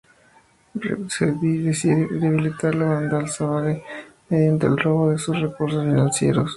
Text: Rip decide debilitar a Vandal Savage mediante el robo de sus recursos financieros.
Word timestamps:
Rip 0.73 0.97
decide 0.97 2.07
debilitar 2.23 2.73
a 2.73 2.85
Vandal 2.91 3.29
Savage 3.29 3.83
mediante 4.29 4.65
el 4.65 4.75
robo 4.75 5.11
de 5.11 5.19
sus 5.19 5.39
recursos 5.39 5.83
financieros. 5.83 6.49